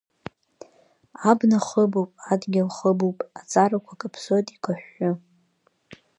Абна 1.29 1.59
хыбуп, 1.67 2.11
адгьыл 2.31 2.69
хыбуп, 2.77 3.17
аҵарақәа 3.39 3.93
каԥсоит 3.99 4.47
икаҳәҳәы. 4.55 5.11